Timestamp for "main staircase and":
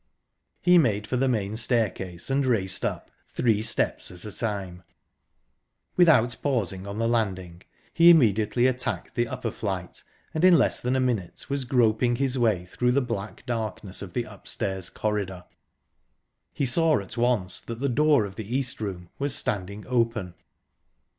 1.27-2.43